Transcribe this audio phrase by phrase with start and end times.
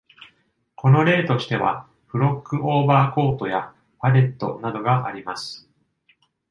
[0.75, 5.69] この例としては、フロックオーバーコートやパレットなどがあります。